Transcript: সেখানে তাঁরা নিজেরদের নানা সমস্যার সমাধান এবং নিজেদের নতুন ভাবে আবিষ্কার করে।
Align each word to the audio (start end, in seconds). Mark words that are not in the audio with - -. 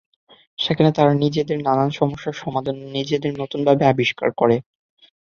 সেখানে 0.59 0.89
তাঁরা 0.91 1.13
নিজেরদের 1.15 1.59
নানা 1.61 1.85
সমস্যার 1.91 2.35
সমাধান 2.35 2.75
এবং 2.77 2.91
নিজেদের 2.97 3.33
নতুন 3.41 3.59
ভাবে 3.67 3.83
আবিষ্কার 3.87 4.29
করে। 4.37 4.55